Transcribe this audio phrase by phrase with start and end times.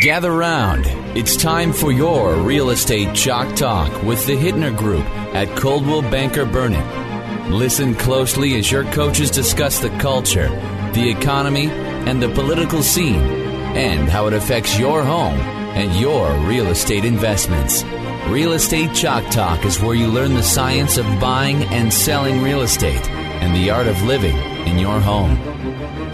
[0.00, 0.86] Gather round.
[1.16, 6.46] It's time for your real estate chalk talk with the Hittner Group at Coldwell Banker
[6.46, 7.50] Burnett.
[7.50, 10.48] Listen closely as your coaches discuss the culture,
[10.94, 15.38] the economy, and the political scene, and how it affects your home
[15.76, 17.84] and your real estate investments.
[18.28, 22.62] Real Estate Chalk Talk is where you learn the science of buying and selling real
[22.62, 24.36] estate and the art of living
[24.66, 25.38] in your home.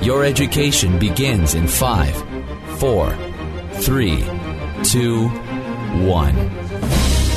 [0.03, 2.17] Your education begins in five,
[2.79, 3.17] four,
[3.79, 4.25] three,
[4.83, 5.29] two,
[6.05, 6.35] one.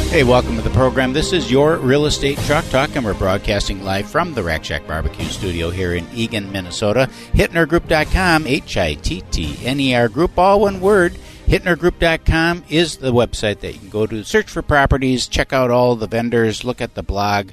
[0.10, 1.14] Hey, welcome to the program.
[1.14, 4.86] This is your Real Estate Chalk Talk, and we're broadcasting live from the Rack Shack
[4.88, 7.10] Barbecue Studio here in Eagan, Minnesota.
[7.34, 11.14] HittnerGroup.com, H I T T N E R Group, all one word.
[11.46, 15.96] HittnerGroup.com is the website that you can go to, search for properties, check out all
[15.96, 17.52] the vendors, look at the blog.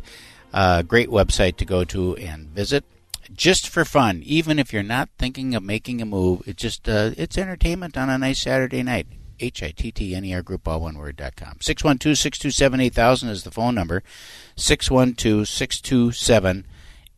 [0.53, 2.85] Uh, great website to go to and visit
[3.33, 6.43] just for fun, even if you're not thinking of making a move.
[6.47, 9.07] It's just uh, it's entertainment on a nice Saturday night.
[9.41, 11.59] H I T T N E R Group, all one word dot com.
[11.61, 14.03] 612 627 8000 is the phone number.
[14.57, 16.67] 612 627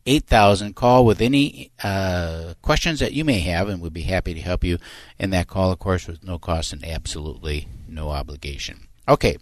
[0.05, 0.75] 8000.
[0.75, 4.63] Call with any uh, questions that you may have, and we'd be happy to help
[4.63, 4.77] you.
[5.19, 8.87] And that call, of course, with no cost and absolutely no obligation.
[9.07, 9.37] Okay,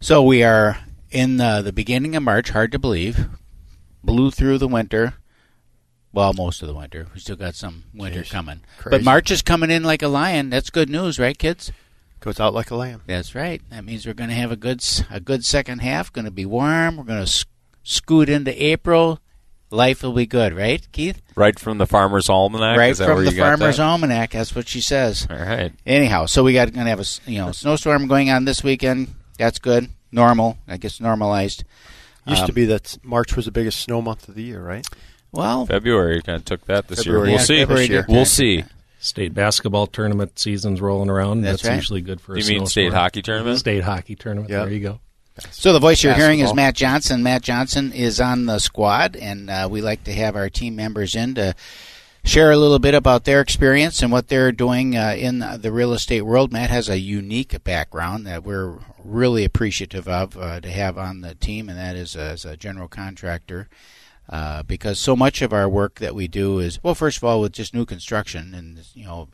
[0.00, 0.78] so we are
[1.10, 3.28] in uh, the beginning of March, hard to believe.
[4.04, 5.14] Blew through the winter.
[6.12, 7.06] Well, most of the winter.
[7.14, 8.60] We still got some winter Jeez, coming.
[8.78, 8.98] crazy.
[8.98, 10.48] But March is coming in like a lion.
[10.50, 11.70] That's good news, right, kids?
[12.20, 13.02] Goes out like a lamb.
[13.06, 13.60] That's right.
[13.70, 16.12] That means we're going to have a good s- a good second half.
[16.12, 16.96] Going to be warm.
[16.96, 17.46] We're going to sc-
[17.84, 19.20] scoot into April.
[19.70, 21.20] Life will be good, right, Keith?
[21.36, 22.78] Right from the Farmer's Almanac.
[22.78, 23.82] right Is that from where the you Farmer's that?
[23.84, 24.30] Almanac.
[24.30, 25.26] That's what she says.
[25.30, 25.72] All right.
[25.86, 29.14] Anyhow, so we got going to have a you know snowstorm going on this weekend.
[29.38, 29.88] That's good.
[30.10, 30.56] Normal.
[30.66, 31.64] I guess normalized.
[32.26, 34.86] Used Um, to be that March was the biggest snow month of the year, right?
[35.32, 37.34] Well, February kind of took that this February, year.
[37.34, 37.58] We'll yeah, see.
[37.60, 38.06] February This year.
[38.08, 38.64] We'll see.
[39.00, 41.42] state basketball tournament season's rolling around.
[41.42, 41.76] That's That's, right.
[41.76, 42.94] usually good for a You mean state snowstorm.
[42.94, 43.58] hockey tournament?
[43.58, 44.50] State hockey tournament.
[44.50, 44.60] Yeah.
[44.64, 45.00] There you go.
[45.52, 47.22] So the voice you're hearing is Matt Johnson.
[47.22, 51.14] Matt Johnson is on the squad, and uh, we like to have our team members
[51.14, 51.54] in to
[52.24, 55.92] share a little bit about their experience and what they're doing uh, in the real
[55.92, 56.52] estate world.
[56.52, 61.36] Matt has a unique background that we're really appreciative of uh, to have on the
[61.36, 63.68] team, and that is as a general contractor.
[64.28, 67.40] Uh, because so much of our work that we do is well, first of all,
[67.40, 69.28] with just new construction, and you know,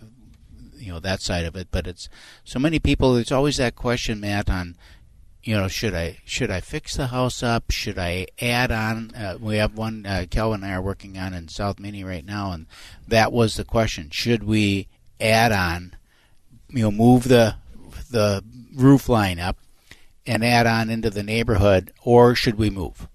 [0.77, 1.69] you know that side of it.
[1.71, 2.09] But it's
[2.45, 3.15] so many people.
[3.15, 4.77] There's always that question, Matt, on
[5.45, 7.71] you know, should I should I fix the house up?
[7.71, 9.11] Should I add on?
[9.15, 12.25] Uh, we have one uh, Kelvin and I are working on in South Mini right
[12.25, 12.67] now, and
[13.07, 14.89] that was the question: Should we
[15.21, 15.97] add on?
[16.71, 17.57] You know, move the
[18.11, 18.43] the
[18.75, 19.59] roof line up
[20.27, 23.07] and add on into the neighborhood, or should we move?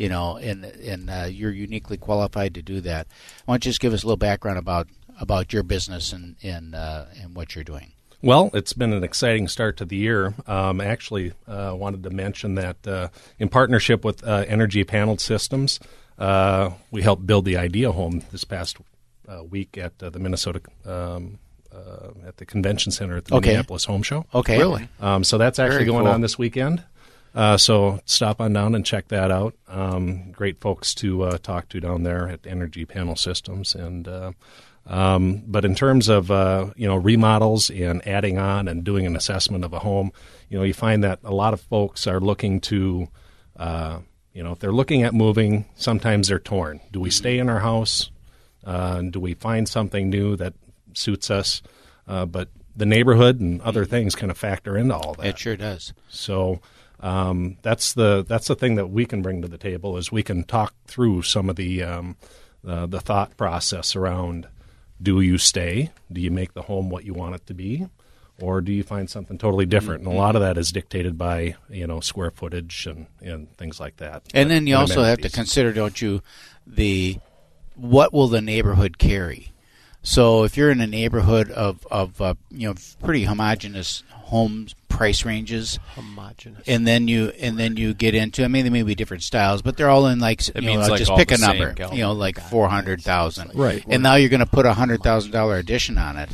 [0.00, 3.06] You know, and and uh, you're uniquely qualified to do that.
[3.44, 4.88] Why don't you just give us a little background about
[5.20, 7.92] about your business and and uh, and what you're doing?
[8.22, 10.32] Well, it's been an exciting start to the year.
[10.46, 15.78] Um, actually, uh, wanted to mention that uh, in partnership with uh, Energy Panel Systems,
[16.18, 18.78] uh, we helped build the Idea Home this past
[19.28, 21.38] uh, week at uh, the Minnesota um,
[21.74, 23.50] uh, at the convention center at the Okay.
[23.50, 24.24] Minneapolis Home Show.
[24.34, 24.88] Okay, Really?
[25.00, 26.14] Um, so that's actually Very going cool.
[26.14, 26.82] on this weekend.
[27.34, 29.54] Uh, so stop on down and check that out.
[29.68, 33.74] Um, great folks to uh, talk to down there at Energy Panel Systems.
[33.74, 34.32] And uh,
[34.86, 39.16] um, but in terms of uh, you know remodels and adding on and doing an
[39.16, 40.12] assessment of a home,
[40.48, 43.08] you know you find that a lot of folks are looking to
[43.56, 44.00] uh,
[44.32, 46.80] you know if they're looking at moving, sometimes they're torn.
[46.90, 48.10] Do we stay in our house?
[48.64, 50.54] Uh, do we find something new that
[50.94, 51.62] suits us?
[52.08, 55.26] Uh, but the neighborhood and other things kind of factor into all that.
[55.26, 55.92] it sure does.
[56.08, 56.60] So
[57.00, 60.22] um, that's the that's the thing that we can bring to the table is we
[60.22, 62.16] can talk through some of the um,
[62.66, 64.46] uh, the thought process around
[65.02, 65.90] do you stay?
[66.12, 67.86] Do you make the home what you want it to be?
[68.38, 70.04] Or do you find something totally different?
[70.04, 73.80] And a lot of that is dictated by you know square footage and, and things
[73.80, 74.22] like that.
[74.34, 76.22] And then you And also have to consider, don't you,
[76.66, 77.18] the
[77.74, 79.52] what will the neighborhood carry?
[80.02, 85.24] So if you're in a neighborhood of of uh, you know pretty homogeneous homes price
[85.24, 86.62] ranges, Homogeneous.
[86.68, 89.62] and then you and then you get into I mean there may be different styles,
[89.62, 91.94] but they're all in like you know means like just pick a number, Cal.
[91.94, 93.82] you know like four hundred thousand, Right.
[93.88, 96.28] And now you're going to put a hundred thousand dollar addition on it,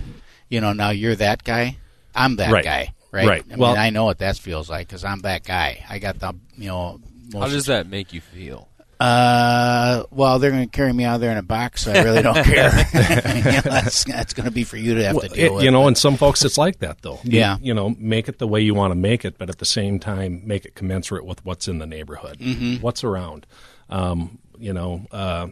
[0.49, 1.77] you know, now you're that guy.
[2.15, 2.65] I'm that Right.
[2.65, 3.29] guy, right?
[3.29, 3.45] Right.
[3.47, 5.85] I mean, Well- I know what that feels like because I'm that guy.
[5.89, 7.01] I got the, you know.
[7.33, 8.69] Most How does that make you feel?
[8.99, 12.23] Uh, well, they're going to carry me out there in a box, so I really
[12.23, 12.71] don't care.
[13.37, 15.55] You know, that's that's going to be for you to have to Well, deal it-
[15.55, 15.65] with.
[15.65, 17.21] you know, and some folks it's like that though.
[17.23, 17.57] You- Yeah.
[17.61, 19.99] You, know, make it the way you want to make it, but at the same
[19.99, 22.77] time, make it commensurate with what's in the neighborhood, Mm-hmm.
[22.83, 23.47] what's around.
[23.91, 25.49] Um, you know, uh,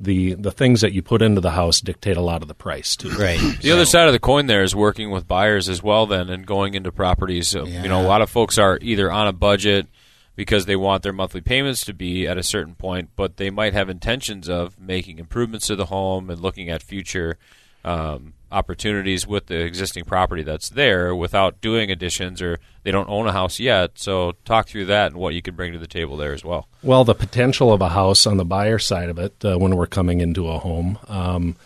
[0.00, 2.96] the the things that you put into the house dictate a lot of the price
[2.96, 3.10] too.
[3.10, 3.38] right.
[3.60, 6.46] The other side of the coin there is working with buyers as well, then, and
[6.46, 7.54] going into properties.
[7.54, 9.86] Uh, You know, a lot of folks are either on a budget
[10.36, 13.72] because they want their monthly payments to be at a certain point, but they might
[13.72, 17.38] have intentions of making improvements to the home and looking at future
[17.84, 23.26] um, opportunities with the existing property that's there without doing additions, or they don't own
[23.26, 23.98] a house yet.
[23.98, 26.68] So, talk through that and what you can bring to the table there as well.
[26.82, 29.86] Well, the potential of a house on the buyer side of it uh, when we're
[29.86, 31.56] coming into a home, um,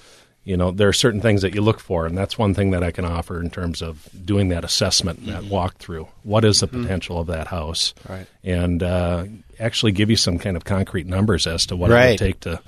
[0.48, 2.82] you know, there are certain things that you look for, and that's one thing that
[2.82, 6.08] I can offer in terms of doing that assessment, and that walkthrough.
[6.22, 7.92] What is the potential of that house?
[8.08, 8.26] Right.
[8.42, 9.26] And uh,
[9.60, 12.62] actually give you some kind of concrete numbers as to what it would take to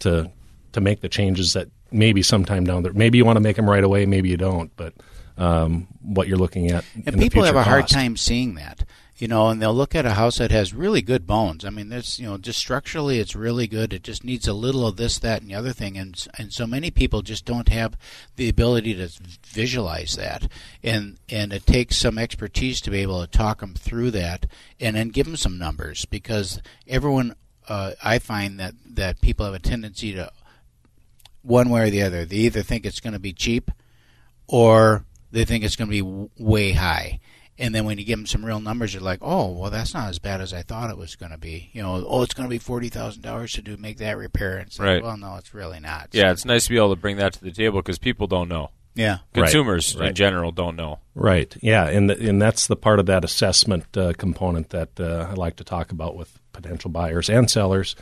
[0.00, 0.28] to
[0.72, 2.92] to make the changes that maybe sometime down there.
[2.92, 4.92] Maybe you want to make them right away, maybe you don't, but
[5.38, 6.84] um, what you're looking at.
[7.06, 8.84] And people have a hard time seeing that,
[9.20, 11.64] you know, and they'll look at a house that has really good bones.
[11.64, 13.92] I mean, there's, you know, just structurally it's really good.
[13.92, 16.66] It just needs a little of this, that, and the other thing, and and so
[16.66, 17.98] many people just don't have
[18.36, 19.10] the ability to
[19.46, 20.50] visualize that,
[20.82, 24.46] and and it takes some expertise to be able to talk them through that,
[24.80, 27.34] and then give them some numbers because everyone,
[27.68, 30.32] uh, I find that that people have a tendency to
[31.42, 32.24] one way or the other.
[32.24, 33.70] They either think it's going to be cheap
[34.46, 37.20] or they think it's going to be w- way high.
[37.60, 40.08] And then when you give them some real numbers, you're like, oh, well, that's not
[40.08, 41.70] as bad as I thought it was going to be.
[41.72, 44.56] You know, oh, it's going to be forty thousand dollars to do make that repair.
[44.56, 46.08] And it's like, well, no, it's really not.
[46.12, 48.48] Yeah, it's nice to be able to bring that to the table because people don't
[48.48, 48.70] know.
[48.94, 49.44] yeah, Right.
[49.44, 50.14] Consumers in Right.
[50.14, 50.98] general don't know.
[51.14, 51.54] Right.
[51.60, 55.34] Yeah, and th- and that's the part of that assessment uh, component that uh, I
[55.34, 57.94] like to talk about with potential buyers and sellers,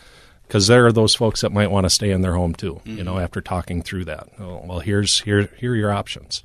[0.47, 2.81] because there are those folks that might want to stay in their home too.
[2.85, 4.29] You know, after talking through that.
[4.39, 6.45] Oh, well, here's here here are your options.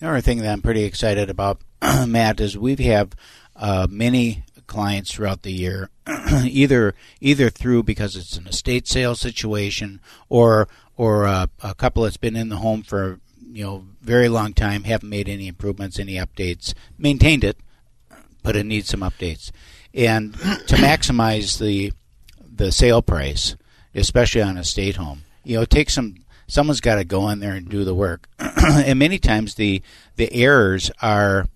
[0.00, 1.60] Another thing that I'm pretty excited about,
[2.06, 3.12] Matt, is we have
[3.54, 5.90] uh, many clients throughout the year,
[6.44, 12.16] either either through because it's an estate sale situation, or or uh, a couple that's
[12.16, 13.20] been in the home for
[13.52, 17.58] you know very long time, haven't made any improvements, any updates, maintained it,
[18.42, 19.50] but it needs some updates,
[19.94, 20.34] and
[20.66, 21.92] to maximize the
[22.40, 23.56] the sale price,
[23.94, 25.22] especially on a state home.
[25.44, 26.16] You know, it takes some.
[26.48, 29.82] Someone's got to go in there and do the work, and many times the
[30.14, 31.48] the errors are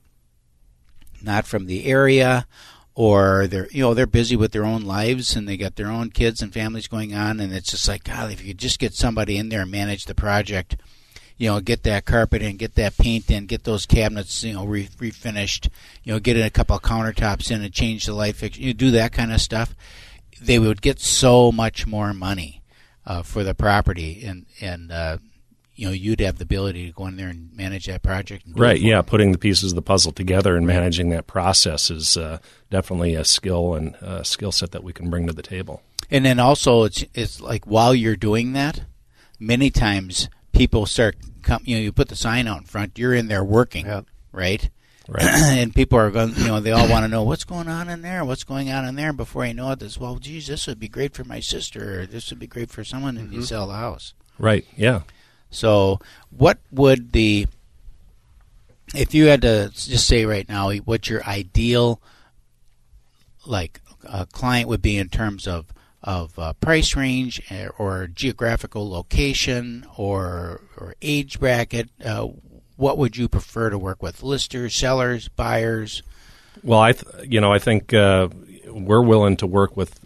[1.22, 2.46] not from the area,
[2.94, 6.10] or they're you know they're busy with their own lives and they got their own
[6.10, 8.94] kids and families going on, and it's just like God, if you could just get
[8.94, 10.76] somebody in there and manage the project,
[11.36, 14.66] you know, get that carpet in, get that paint in, get those cabinets, you know,
[14.66, 15.68] re- refinished,
[16.04, 18.74] you know, get in a couple of countertops in and change the light fixture, you
[18.74, 19.74] do that kind of stuff,
[20.40, 22.60] they would get so much more money
[23.06, 25.18] uh, for the property, and and uh,
[25.80, 28.44] you know, you'd have the ability to go in there and manage that project.
[28.46, 28.80] And Right.
[28.80, 29.00] Yeah.
[29.02, 32.38] Putting the pieces of the puzzle together and managing that process is uh,
[32.70, 35.82] definitely a skill and a skill set that we can bring to the table.
[36.10, 38.82] And then also, it's it's like while you're doing that,
[39.38, 41.62] many times people start come.
[41.64, 42.98] You know, you put the sign out in front.
[42.98, 44.02] You're in there working, Yeah.
[44.32, 44.68] right?
[45.08, 45.22] Right.
[45.24, 46.34] and people are going.
[46.36, 48.24] You know, they all want to know what's going on in there.
[48.24, 49.12] What's going on in there?
[49.12, 52.06] Before you know it, this well, geez, this would be great for my sister, or
[52.06, 54.12] this would be great for someone, and you sell the house.
[54.38, 54.66] right.
[54.76, 55.00] Yeah.
[55.50, 57.46] So, what would the
[58.94, 62.00] if you had to just say right now what your ideal
[63.46, 65.66] like uh, client would be in terms of
[66.02, 71.90] of uh, price range eh, or geographical location or or age bracket?
[72.04, 72.28] Uh,
[72.76, 74.22] what would you prefer to work with?
[74.22, 76.02] Listers, sellers, buyers?
[76.62, 78.28] Well, I, th- you know, I think uh,
[78.66, 80.00] we're willing to work with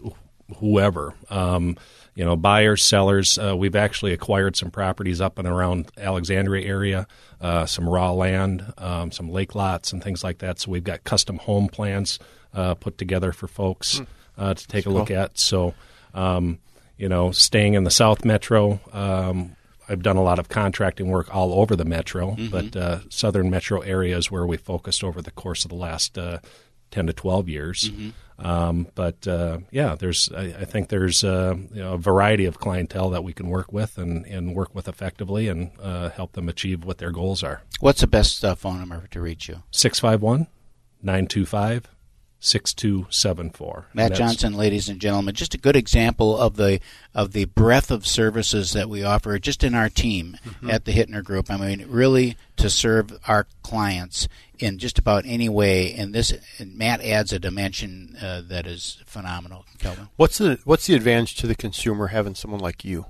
[0.56, 1.14] whoever.
[1.30, 1.76] Um,
[2.14, 3.38] you know, buyers, sellers.
[3.38, 7.06] Uh, we've actually acquired some properties up and around Alexandria area,
[7.40, 10.60] uh, some raw land, um, some lake lots, and things like that.
[10.60, 12.18] So we've got custom home plans
[12.52, 14.00] uh, put together for folks
[14.38, 15.38] uh, to take a look at.
[15.38, 15.74] So,
[16.14, 16.58] um,
[16.96, 18.80] you know, staying in the South Metro.
[18.92, 19.56] Um,
[19.88, 23.80] I've done a lot of contracting work all over the metro, but uh, southern metro
[23.80, 26.16] area is where we focused over the course of the last
[26.90, 27.90] 10 to 12 years.
[28.38, 32.58] Um, but uh, yeah, there's I, I think there's uh, you know, a variety of
[32.58, 36.48] clientele that we can work with and, and work with effectively and uh, help them
[36.48, 37.62] achieve what their goals are.
[37.78, 39.62] What's the best uh, phone number to reach you?
[39.70, 40.48] 651
[41.02, 41.93] 925
[42.44, 43.86] 6274.
[43.94, 46.80] Matt Johnson, ladies and gentlemen, just a good example of the
[47.14, 50.70] of the breadth of services that we offer just in our team Mm-hmm.
[50.70, 51.50] at the Hittner Group.
[51.50, 55.92] I mean, really to serve our clients in just about any way.
[55.94, 59.64] And this and Matt adds a dimension uh, that is phenomenal.
[59.78, 60.08] Kelvin.
[60.16, 63.06] What's the what's the advantage to the consumer having someone like you?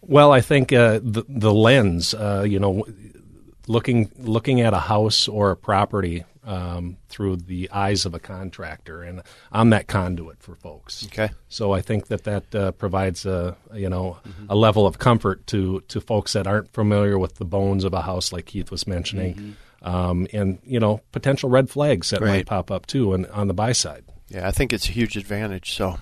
[0.00, 2.84] Well, I think uh, the the lens, uh, you know,
[3.66, 9.02] looking looking at a house or a property um, through the eyes of a contractor,
[9.02, 11.06] and I'm that conduit for folks.
[11.06, 11.30] Okay.
[11.48, 14.18] So I think that that uh, provides a you know
[14.48, 18.02] a level of comfort to to folks that aren't familiar with the bones of a
[18.02, 22.70] house, like Keith was mentioning, um, and you know potential red flags that might pop
[22.70, 24.04] up too, and on the buy side.
[24.28, 25.74] Yeah, I think it's a huge advantage.
[25.74, 25.98] So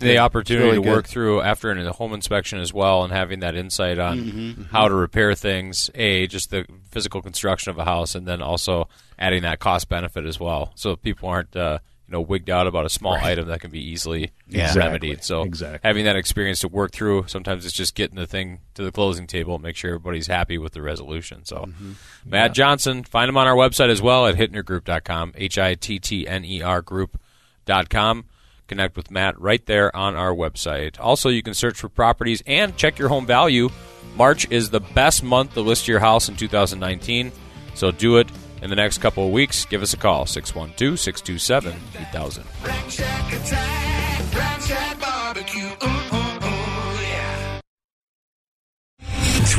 [0.00, 3.54] the opportunity really to work through after a home inspection as well and having that
[3.54, 4.62] insight on Mm-hmm.
[4.64, 8.88] how to repair things a just the physical construction of a house and then also
[9.18, 12.84] adding that cost benefit as well so people aren't uh, you know wigged out about
[12.86, 13.92] a small item that can be Yeah.
[13.92, 14.80] easily Exactly.
[14.82, 15.80] remedied so Exactly.
[15.82, 19.26] having that experience to work through sometimes it's just getting the thing to the closing
[19.26, 21.92] table and make sure everybody's happy with the resolution so Mm-hmm.
[22.26, 28.24] matt johnson find him on our website as well at hittnergroup.com h-i-t-t-n-e-r E group.com
[28.72, 30.98] connect with Matt right there on our website.
[30.98, 33.68] Also, you can search for properties and check your home value.
[34.16, 37.32] March is the best month to list your house in 2019,
[37.74, 38.30] so do it
[38.62, 39.66] in the next couple of weeks.
[39.66, 41.74] Give us a call 612 627
[42.08, 42.44] 8000.